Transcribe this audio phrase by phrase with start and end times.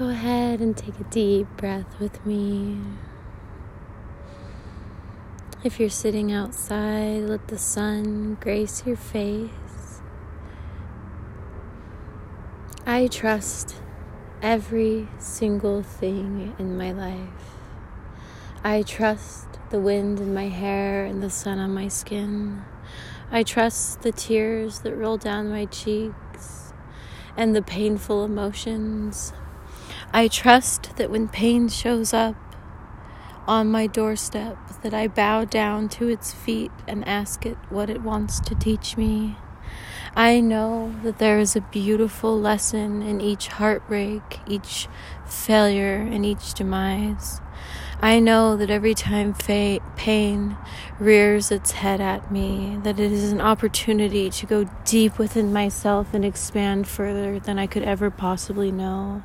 [0.00, 2.78] Go ahead and take a deep breath with me.
[5.62, 10.00] If you're sitting outside, let the sun grace your face.
[12.86, 13.76] I trust
[14.40, 17.58] every single thing in my life.
[18.64, 22.64] I trust the wind in my hair and the sun on my skin.
[23.30, 26.72] I trust the tears that roll down my cheeks
[27.36, 29.34] and the painful emotions.
[30.12, 32.36] I trust that when pain shows up,
[33.46, 38.02] on my doorstep that I bow down to its feet and ask it what it
[38.02, 39.36] wants to teach me.
[40.14, 44.88] I know that there is a beautiful lesson in each heartbreak, each
[45.26, 47.40] failure, and each demise.
[48.00, 50.56] I know that every time fa- pain
[50.98, 56.14] rears its head at me, that it is an opportunity to go deep within myself
[56.14, 59.22] and expand further than I could ever possibly know.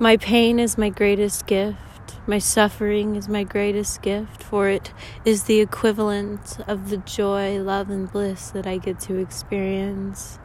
[0.00, 2.20] My pain is my greatest gift.
[2.24, 4.92] My suffering is my greatest gift, for it
[5.24, 10.38] is the equivalent of the joy, love, and bliss that I get to experience.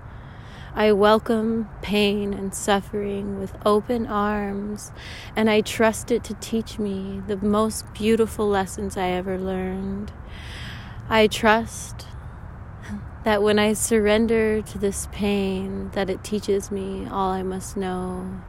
[0.74, 4.92] I welcome pain and suffering with open arms,
[5.36, 10.12] and I trust it to teach me the most beautiful lessons I ever learned.
[11.10, 12.08] I trust
[13.24, 18.42] that when I surrender to this pain, that it teaches me all I must know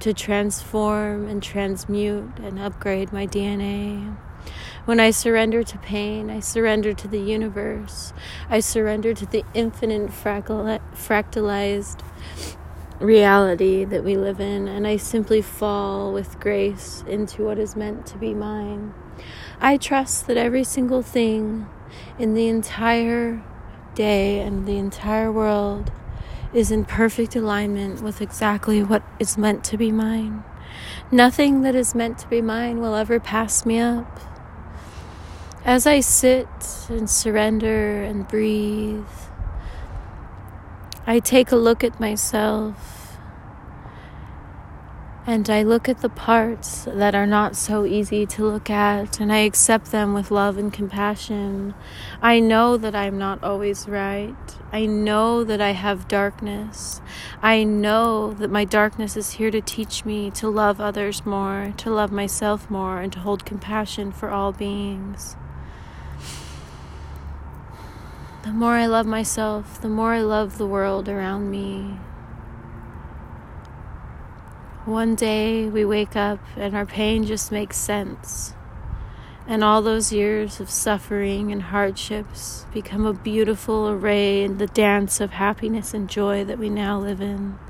[0.00, 4.16] to transform and transmute and upgrade my DNA.
[4.84, 8.12] When I surrender to pain, I surrender to the universe.
[8.48, 12.00] I surrender to the infinite fractalized
[12.98, 18.06] reality that we live in, and I simply fall with grace into what is meant
[18.06, 18.94] to be mine.
[19.60, 21.68] I trust that every single thing
[22.18, 23.44] in the entire
[23.94, 25.90] day and the entire world
[26.52, 30.44] is in perfect alignment with exactly what is meant to be mine.
[31.10, 34.20] Nothing that is meant to be mine will ever pass me up.
[35.64, 36.48] As I sit
[36.88, 39.04] and surrender and breathe,
[41.06, 43.01] I take a look at myself
[45.24, 49.32] and I look at the parts that are not so easy to look at, and
[49.32, 51.74] I accept them with love and compassion.
[52.20, 54.34] I know that I'm not always right.
[54.72, 57.00] I know that I have darkness.
[57.40, 61.90] I know that my darkness is here to teach me to love others more, to
[61.90, 65.36] love myself more, and to hold compassion for all beings.
[68.42, 72.00] The more I love myself, the more I love the world around me.
[74.84, 78.52] One day we wake up and our pain just makes sense.
[79.46, 85.20] And all those years of suffering and hardships become a beautiful array in the dance
[85.20, 87.60] of happiness and joy that we now live in.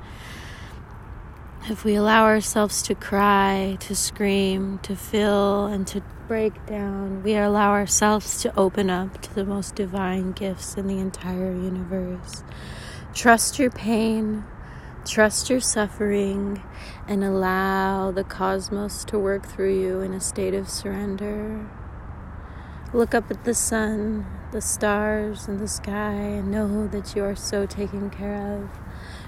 [1.69, 7.35] If we allow ourselves to cry, to scream, to feel, and to break down, we
[7.35, 12.43] allow ourselves to open up to the most divine gifts in the entire universe.
[13.13, 14.45] Trust your pain,
[15.05, 16.63] Trust your suffering
[17.09, 21.69] and allow the cosmos to work through you in a state of surrender.
[22.93, 27.35] Look up at the sun, the stars, and the sky and know that you are
[27.35, 28.69] so taken care of.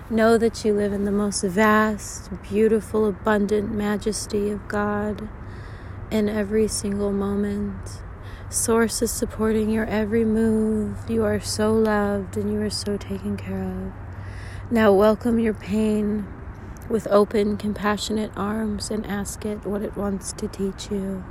[0.09, 5.27] Know that you live in the most vast, beautiful, abundant majesty of God
[6.09, 8.01] in every single moment.
[8.49, 11.09] Source is supporting your every move.
[11.09, 14.04] You are so loved and you are so taken care of.
[14.71, 16.25] Now welcome your pain
[16.89, 21.23] with open, compassionate arms and ask it what it wants to teach you.